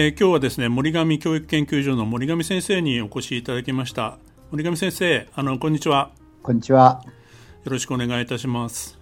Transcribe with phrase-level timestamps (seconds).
[0.00, 4.16] えー、今日はですね森上教育研究所の森上先生にお越しいただきました。
[4.52, 6.12] 森上先生あのこんにちは。
[6.40, 7.02] こんにちは。
[7.64, 8.96] よろしくお願いいたします。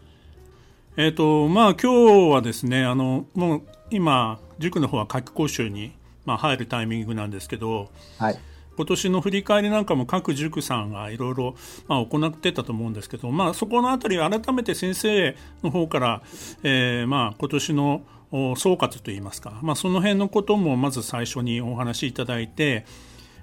[0.96, 5.92] えっ、ー、とまあ今日はですねあのもう今塾の方は夏期講習に
[6.24, 8.38] まあ入るタイミングなんですけど、はい、
[8.78, 11.56] 今年の振り返りなんかも各塾さんがいろいろ
[11.88, 16.22] 行ってたと思うんですけど、まあ、そこのあたり改めて先生の方から、
[16.62, 22.84] えー、まあ今年の総括といいますか、まあ、その辺のこともまず最初にお話しいただいて、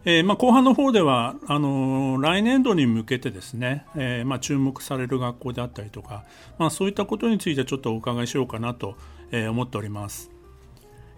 [0.06, 6.26] えーまあ、後半の方ではあの来年度に向けてですね、えーまあ、注目される学校であったりとか、
[6.58, 8.96] まあ、そういったことについてちょっとお伺いしようかなと、
[9.32, 10.30] え、思っております。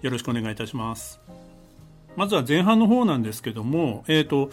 [0.02, 1.20] よろしくお願いいたします。
[2.16, 4.52] まずは前半の方なんですけども、えーと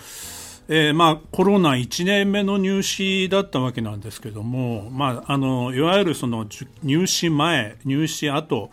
[0.69, 6.47] えーまあ、コロナ1年目の入試だったわけなんですけども、まあ、あのいわゆるその
[6.83, 8.71] 入試前、入試後、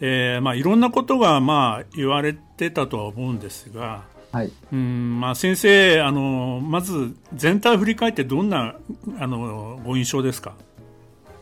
[0.00, 4.52] えーまあ、いろんなことが、まあ、言われてたとは思うんですが、はい。
[4.72, 8.74] うんまあ、先生あの、まず全体を振り返ってどんな
[9.18, 10.52] あのご印象ですか？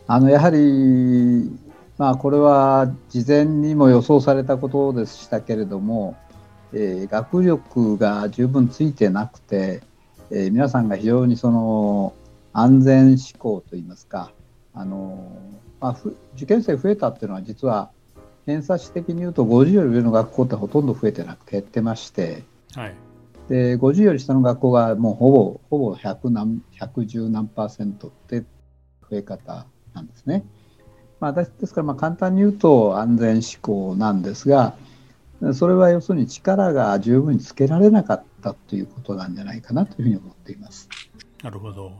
[0.06, 1.50] あのやはり、
[1.98, 6.16] まあ、これは事前にも予想されたことでしたけれども、
[6.76, 9.82] えー、学力が十分ついてなくて、
[10.30, 12.14] えー、皆さんが非常にその
[12.52, 14.32] 安全志向といいますか、
[14.74, 15.30] あの
[15.80, 15.96] まあ、
[16.34, 17.90] 受験生増えたっていうのは実は
[18.46, 22.42] 偏差値的に言うと50より上の学校ってほとんど増えてなくて減ってまして、
[22.74, 22.94] はい、
[23.48, 28.46] で50より下の学校がもうほぼほぼ100何110何パーセントって増
[29.18, 30.44] え方なんですね。
[31.20, 34.74] まあ、ですからまあ簡単に言うと安全志向なんですが、
[35.52, 40.88] それは要するに力が十分につけられなかったということなんじゃないかなというふうに思っています。
[41.42, 41.92] なるほど。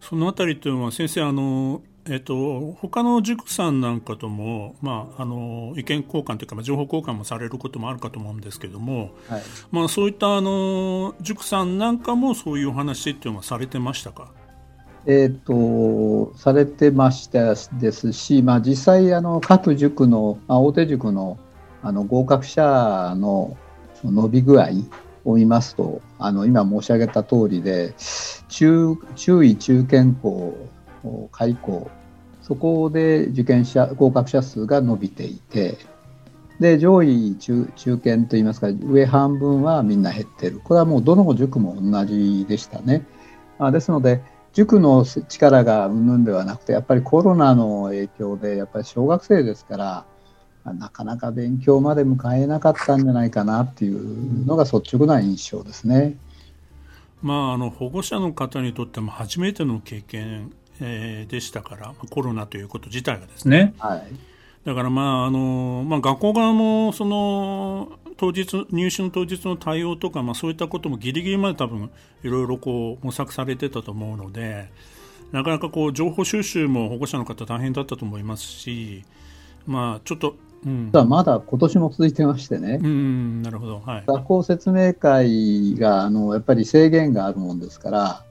[0.00, 14.32] そのあたりというのは先生あのえっと他の塾さんなんかともまああの意見交換というか、まあ、情報交換もされることもあるかと思うんですけども、はい、まあそういったあの塾さんなんかもそういうお話っていうのはされてましたか？
[15.06, 21.38] えーと、されてましたですし、まあ、実際あの各塾の、まあ、大手塾の
[21.82, 23.56] あの合格者の
[24.04, 24.68] 伸び具合
[25.24, 27.94] を見ますとあの今申し上げた通りで
[28.48, 30.68] 中中位中堅校
[31.32, 31.90] 開校
[32.42, 35.78] そこで受験者合格者数が伸びていて
[36.58, 43.06] で上位中中堅といいますか上半分はみんな減ってるこれはもうどの塾も同じでしたね。
[43.58, 50.04] あですので塾の力がうんぬんではなくてやっぱりコロナの影響でやっぱり小学生ですから
[50.64, 56.16] なかなか勉強まで迎えなかったんじゃないかなっていうのが率直な印象ですね。
[57.22, 64.02] まあ、あの保護者の方にとっても初めての経験、えー、でしたからコロナということ自体がですね、はい、
[64.64, 71.90] だから、まああのまあ、学校側もその当日入試の当日の対応とか、まあ、そういったこともギリギリまで多分
[72.22, 74.70] いろいろこう模索されてたと思うので
[75.32, 79.04] なかなかこう情報収集も保護者の方大変だったと思いますし、
[79.66, 83.80] まあ、ちょっとうん、まだ今年も続いてましてね、うん、なるほど。
[83.80, 88.24] はい、学校説明会があのやっぱり制限があるもんですから、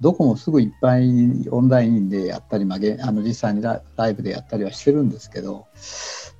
[0.00, 5.66] どこもすぐいっぱいオンラインでやったり、まあ、あの実際にライブでやったりはしてるんですけど、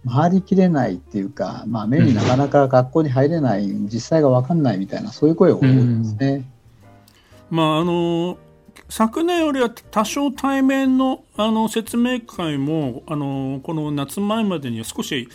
[0.07, 6.45] 回りきれないっていうか、まあ、目になかなか学校に入れない、うん、実際が分かんないみたいな、そういう声を多いですね。
[7.49, 8.37] まああの
[8.89, 15.29] 昨年よりは多少対面のあの説明会もあのこの夏前までには少し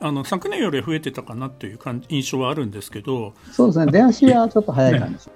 [0.00, 1.78] あの昨年より増えてたかなという
[2.08, 3.34] 印象はあるんですけど。
[3.52, 3.92] そうですね。
[3.92, 5.26] 出足はちょっと早い感じ、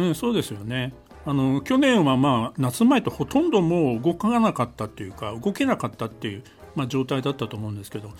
[0.00, 0.94] ね、うん、そうですよね。
[1.24, 6.42] あの去年は、まあ、夏前とほとんどもう動かなかったっていうか動けなかったっていう、
[6.74, 8.10] まあ、状態だったと思うんですけど。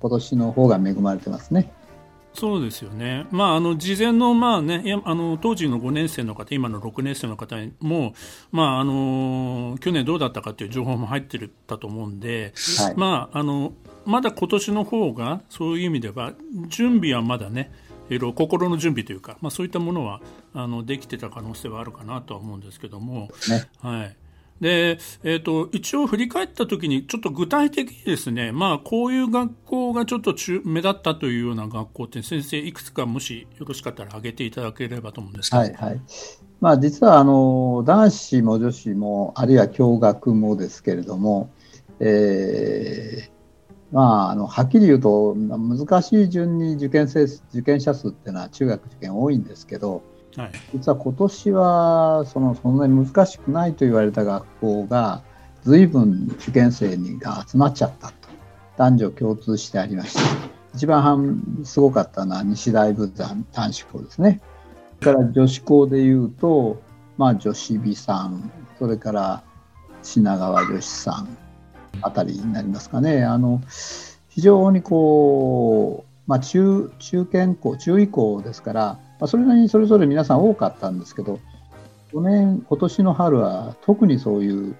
[0.00, 1.70] 今年の方が恵まれてますね
[2.32, 8.14] そうですよね、まあ、あの事前の,、まあね、あの当時の5年生の方、今の6年生の方も、
[8.52, 13.72] まあ、あの去年どうだったかという情報も入ってたと思うんで、はい、まあ、あの
[14.06, 16.32] まだ今年の方がそういう意味では
[16.68, 17.72] 準備はまだね
[18.08, 20.20] いろいろ心の準備というか、まあ、そういったものは
[20.54, 24.16] あのできてた可能性はあるかなとは思うんですけども、ね、はい
[24.60, 30.34] で、えーと、一応振り返ったときに、ちょっと具体的にですね、まあ、こういう学校がちょっと
[30.64, 35.62] 目立ったというような学校って、先生、いくつかもしよろしかったら挙げていただければと思うんですけど。
[35.62, 36.00] はいはい
[36.60, 41.50] まあ、実はあの男子も女子も、あるいは共学もですけれども、
[42.00, 43.40] えー
[43.92, 50.02] まあ、あのはっきり言うと、難しい順に受験生受験者数っていうのは中学受験多いんですけど、
[50.36, 55.22] はい、実は今年はそのそんなに難しくないと言われた学校が
[55.64, 58.20] 随分受験生にが集まっちゃったと。
[58.80, 60.20] 男女共通してありました
[60.74, 64.40] 一番すごかったのは西大仏山男子校ですね。
[65.02, 66.80] それから女子校でいうと、
[67.18, 69.42] まあ、女子美さんそれから
[70.02, 71.36] 品川女子さん
[72.00, 73.22] あたりになりますかね。
[73.22, 73.60] あの
[74.30, 81.38] 非常にこう、まあ中、中堅校中位校ですからまあ、それなりにそれぞれ皆さん多かったんですけど、
[82.10, 84.76] 去年、今年の春は特にそういう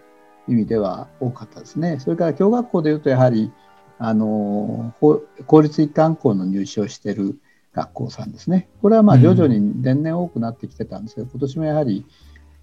[0.49, 2.01] 意味では多かったですね。
[2.01, 3.53] それから共学校でいうと、やはり、
[3.99, 4.95] あの、
[5.47, 7.39] 公立一貫校の入試をしている
[7.75, 8.69] 学校さんですね。
[8.81, 12.07] これはまあ徐々に年々多くなってきてたんですけど、今年もやはり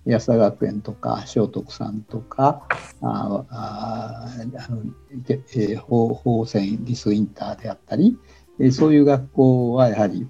[0.06, 2.68] 安田学園とか聖徳さんとか、
[3.02, 4.82] あああの
[5.30, 8.18] えー、法泉リスインターであったり、
[8.60, 10.28] えー、そういう学校はやはり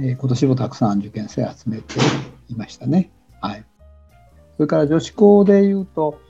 [0.00, 1.94] え、今年もたくさん受験生集めて
[2.48, 3.10] いましたね。
[3.40, 3.64] はい、
[4.56, 6.20] それから女子校でいうと、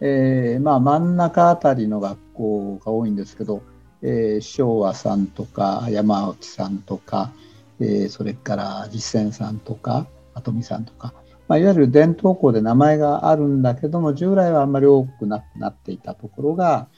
[0.00, 3.62] えー、まあ、真ん中あたりの学校が多いんですけど、
[4.02, 7.32] えー、昭和さんとか山内さんとか、
[7.80, 11.14] えー、それから実践さんとか跡見さんとか、
[11.48, 16.88] まあ、いわゆる伝統校で名前があるんだけども従来はあんまり多くなくなっていたところが、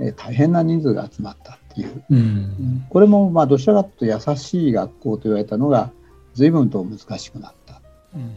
[0.00, 5.90] えー、大変な人数が集まったっていう、うん、これもまあどちらかというと優しい学校と言われたのが
[6.34, 7.80] 随分と難しくなった、
[8.14, 8.32] うん、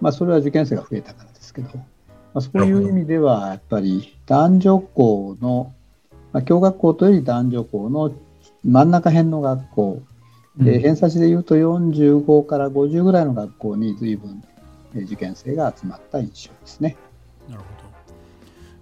[0.00, 1.84] まあ、それは受験生が増えたからですけど、ま
[2.34, 5.72] あ、そういう意味ではやっぱり男女校の、
[6.32, 8.12] まあ、共学校というより男女校の
[8.64, 10.02] 真ん中辺の学校、
[10.58, 14.42] うん、偏差値でいうと45から50ぐらいの学校に随分
[14.94, 16.96] 受験生が集まった印象ですね。
[17.48, 17.77] なるほど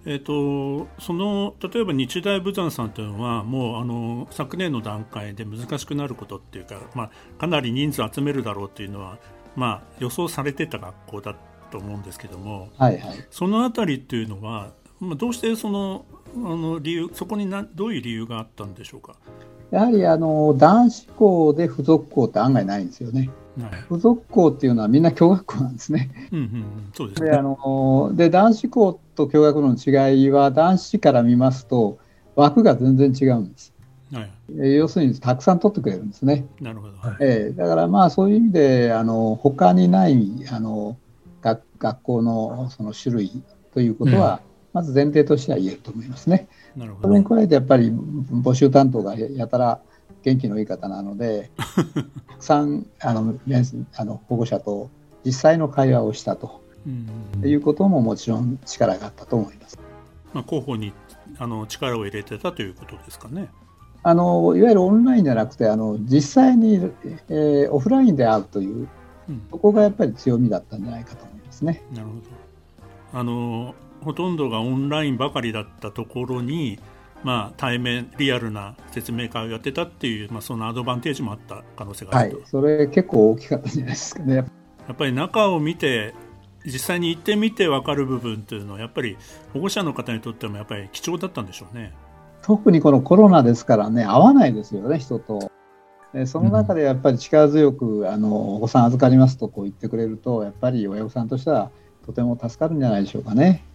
[0.09, 9.17] えーと、その例えば日大武山さんというのはもうあの昨年の段階で難しくなることっていうか、まあ、かなり人数集めるだろうというのは、
[9.57, 11.35] まあ、予想されてた学校だ
[11.71, 14.71] と思うんですけども、はいはい、そのあたりっていうのは、
[15.01, 16.05] まあ、どうしてその
[16.35, 19.17] あの理由そこになどういう理由があったんでしょうか？
[19.71, 23.29] やはりあの男子校で付属校って案外ないんですよね。
[23.61, 26.29] はい、付属校っていうのはみんな共学校なんですね。
[26.31, 31.97] うんうん、そうですねであので男子校と共学の違いは男子から見ますと
[32.35, 33.73] 枠が全然違うんです。
[34.13, 36.45] はい、要するにたくさん取ってくれるんですね。
[36.61, 36.93] なるほど。
[37.19, 40.17] えー、だからまあそういう意味であの他にない
[40.49, 40.97] あの
[41.41, 43.43] 学学校のその種類
[43.73, 44.41] ということは、
[44.77, 46.47] まず前提としては言えると思いますね。
[46.75, 47.07] なるほど。
[47.07, 49.81] それに加えてやっぱり募集担当がやたら
[50.21, 53.39] 元気のいい方なので、 たくさんあの
[53.95, 54.91] あの保護者と
[55.25, 56.61] 実際の会話をしたと、
[57.41, 59.79] ういうことももちろん力があったと思います。
[60.31, 60.93] まあ、広報に
[61.39, 63.49] あの力を入れてたということですかね。
[64.03, 66.75] あのいわゆるオンラインじゃなくてあの実際に、
[67.29, 68.87] えー、オフラインで会うという、
[69.27, 71.81] うん、そこがやっぱり強みだったんじゃないかと思いますね。
[71.91, 72.21] なるほど
[73.13, 73.73] あの
[74.07, 76.79] ほとんどがオンラインばかりだったところに
[77.23, 84.35] まあ、対面、リアルな説明会をやってたっていう、まあ、そのアドバンテージもあった可能性があると、はい、それ結構大きかったんじゃないですかね。
[84.35, 84.43] や
[84.93, 86.13] っぱり中を見て、
[86.63, 89.17] 実際に行ってみて分かる部分というのは、やっぱり
[89.51, 91.91] 保護者の方にとってもやっぱり貴重だったんでしょうね。
[92.43, 95.51] 特にこのコロナですからね、会わないですよね、人と。
[96.25, 101.71] その中でやっぱり力強く、うん、あのお子さん預かりますとこう言ってくれると、やっぱり親御さんとしては
[102.05, 103.66] とても助かるんじゃないでしょうかね。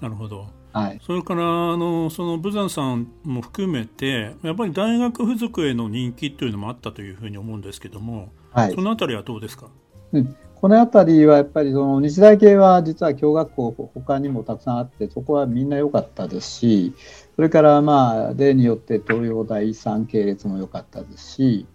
[0.00, 0.46] なるほど。
[0.72, 9.68] はい、それからあのそのブザンさんも含めてやっぱり大学附属への人気というのもあったというふうに思うんですけども、はい、そのあたりはどうですか、
[10.12, 16.94] うん、このあたりはやっぱりその日大系は実は共学校他にもたくさんあってそこはみんな良かったですし
[17.36, 21.66] それからまあ例によって東洋大三系列も良かったですし、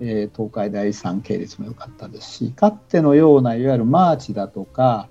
[0.00, 5.08] えー、東海大三系列も良かったですしかつてのようないわゆるマーチだとか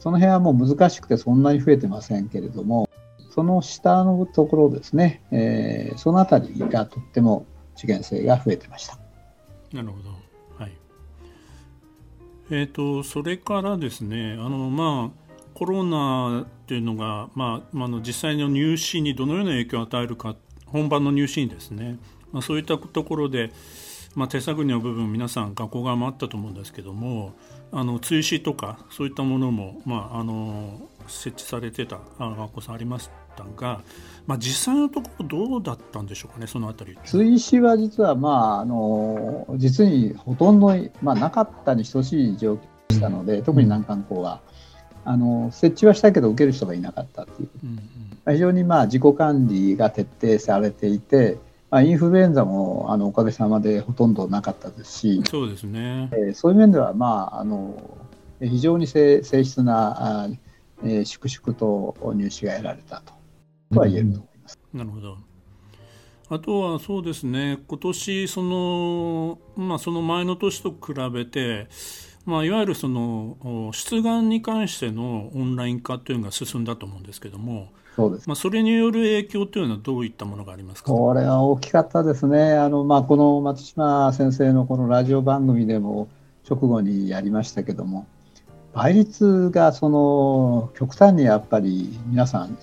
[0.00, 2.88] その辺はもう難しくてそんなに増えてませんけれども、
[3.30, 8.98] その下のところですね、えー、そのあたりがとっても受験生が増えてました。
[9.72, 10.10] なるほど。
[10.58, 10.72] はい。
[12.50, 20.34] えっ、ー、と、それからですね、あの、まあ、コロナっていうのが、まあ、あの実際の入試にどのような影響を与えるか、
[20.66, 21.98] 本番の入試にですね、
[22.32, 23.52] まあ、そういったところで、
[24.14, 27.32] まあ、手探りの部分皆さん学校側もあったと思うんですけども
[27.72, 33.82] あの追試とかそういったものも、まあ、あの設置されてた学校さんありましたが、
[34.26, 36.98] まあ、実際のところどうだったんでしょうかねそのあたり。
[37.04, 44.40] 追試は実は、まあ、あの実にほとんど、まあ、なかったに等しい状況でしたので特に難関校は。
[45.02, 47.70] あの設置はしたけど受ける人がいなかったという、うん
[48.26, 51.38] うん、非常にまあ自己管理が徹底されていて、
[51.70, 57.98] まあ、インフルエンザもあのおかげさまでほとんどなかったですし、そうですね、えー、そういう面では、まあ、あの
[58.40, 60.28] 非常に静質な、あ
[60.82, 63.12] えー、粛々と入試が得られたと
[63.72, 64.58] とは言えると思います。
[64.74, 65.18] なるほど。
[66.28, 71.66] あとはそうですね、今年その、まあ、その前の年と比べて、
[72.26, 78.28] まあ、いわゆるその出願に関してのオンライン化というのが進んだと思うんですけども、そうです。
[78.28, 80.92] まあ、それによる影響というのはどういったものがありますか？
[80.92, 86.08] これは大きかったですね、あのまあ、この松島先生のこのラジオ番組でも
[86.48, 88.06] 直後にやりましたけども、
[88.74, 92.56] 倍率がその極端にやっぱり皆さん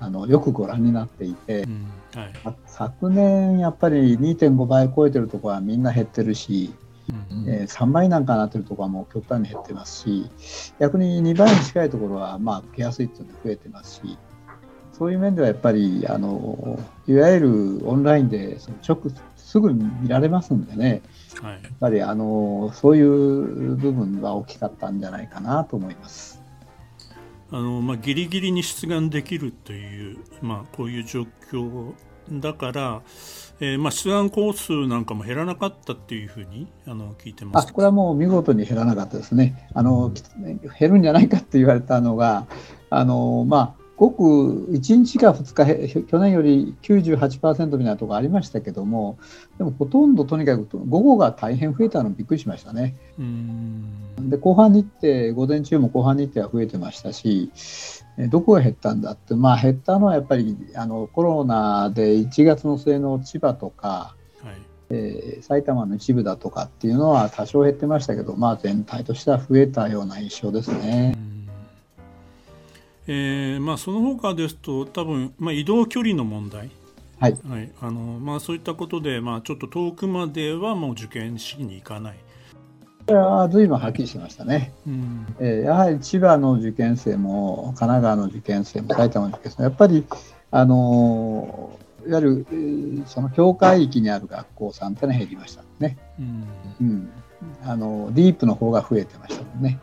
[0.00, 2.32] あのよくご覧になっていて、うんはい、
[2.66, 6.72] 昨年やっぱり2.5倍超えてるところはみんな減ってるし、
[7.10, 10.30] うんえー、3倍なんかなってるところはもう極端に減ってますし
[10.78, 14.18] 逆に2倍に近いところはまあ受けやすいっていうので増えてますし
[14.92, 21.02] そういう面ではやっぱりあのいわゆるオンラインでその直すぐ見られますんでね、
[21.42, 26.42] はい、やっぱりあのそういう部分は大きかったんじゃないかなと思います。
[27.50, 31.92] あのまあ、ギリギリに出願できるという、まあ、こういう状況
[32.30, 33.02] だから、
[33.60, 37.68] えー、まあ出願工数なんかも減らなかったっていうふうにあの聞いてます。
[37.68, 39.68] あこれはもう見事に減らなかったですね。
[39.74, 40.12] あの、
[40.78, 42.46] 減るんじゃないかって言われたのが
[42.90, 49.18] あの、まあ、ごく1日か2日去年より98%みたいなところありましたけども
[49.56, 52.96] でもほとんどとにかく午後が大変増えたのびっくりしましたね。
[54.18, 57.50] で後半日程午前中も後半日程は増えてましたし
[58.18, 59.34] どこが減ったんだって。
[59.34, 64.74] まあ減ったのはやっぱりあのコロナで1月の末の千葉とか、はい。
[64.90, 71.16] えー、埼玉の一部だとかっていうのは多少減ってましたけど、まあ、全体としては増えたような印象ですね。
[73.06, 76.70] えーまあ、その他ですと多分、まあ、移動距離の問題、
[77.18, 77.38] はい。
[77.46, 77.70] はい。
[77.80, 82.16] あのまあ、そういったことで、まあ、ちょっと遠くまではもう受験しに行かない。
[83.06, 85.26] これは随分はっきりしましたね、うん。
[85.38, 90.06] えー、やはり千葉の受験生も神奈川の受験生も埼玉の受験生もやっぱり、
[90.50, 92.46] あのー、いわゆ
[93.00, 96.48] るその境界域にある学校さんってのは減りましたね、うん。
[96.80, 97.10] うん、
[97.64, 99.80] あのディープの方が増えてましたもんね。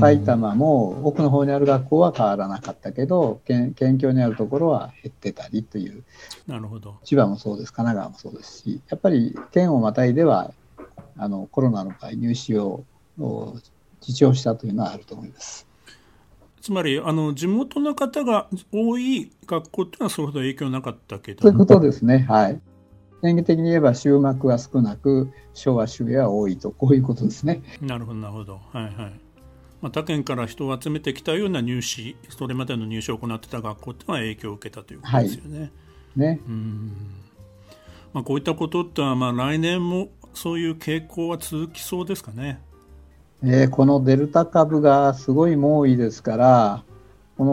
[0.00, 6.02] 埼玉も奥の方にある学校は変わらなかったけど県県境にあるところは減ってたりという。
[6.48, 6.96] なるほど。
[7.04, 7.72] 千葉もそうです。
[7.72, 10.52] 神奈川もそうですしやっぱり県をまたいでは
[11.18, 12.84] あのコロナの場合入試を
[14.06, 15.66] 自重したというのはあると思います。
[16.60, 21.42] つまりあの地元の方が多い学校というのはそれほど影響なかったけど。
[21.42, 22.26] そういうことですね。
[22.28, 22.60] はい。
[23.22, 27.62] 演技的に言えば終幕は少なく昭和終は多いとこういうことですね。
[27.80, 28.60] なるほどなるほど。
[28.72, 28.94] はいはい。
[29.80, 35.60] まあ、他県から人を集めてきたような入試それまでの入試を行ってた学校っていうのは影響を受けたということですよね。
[35.60, 35.70] はい、
[36.16, 36.40] ね。
[36.46, 36.92] うん。
[38.12, 42.60] まあ、こういったことってはまあ来年もそういう傾向は続きそうですかね。
[43.42, 46.84] えー、このデルタ株がすごい猛威ですから
[47.36, 47.44] こ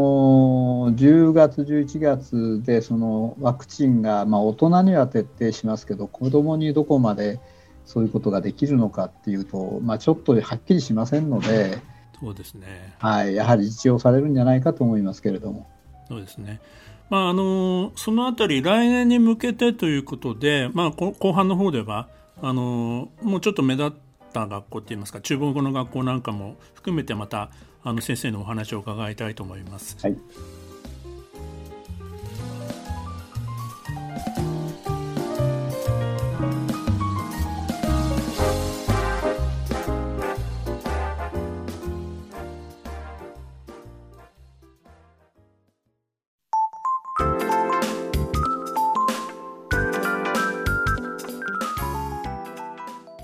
[0.87, 7.39] の10月、11月でそのワクチンが、まあ、大人には徹底しますけど子どもにどこまで
[7.85, 11.79] そういうことができるのかっていうと、まあ、ちょっとはっきりしませんので。
[12.19, 15.67] そうですね、はい、やはり実用されるんじゃないかと思いますけれども。
[16.07, 16.61] そうですね
[17.09, 22.07] まあ、あのそのあたり、来年に向けてということで、まあ、後半の方では
[22.45, 23.91] あのもうちょっと目立っ
[24.33, 27.51] た学校といいますか、中国語の学校なんかも含めて、また
[27.85, 29.97] あの先生のお話を伺いたいと思います。
[30.01, 30.17] はい